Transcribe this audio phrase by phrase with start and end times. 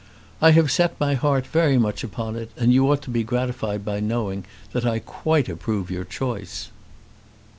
[0.41, 3.85] "I have set my heart very much upon it, and you ought to be gratified
[3.85, 6.69] by knowing that I quite approve your choice."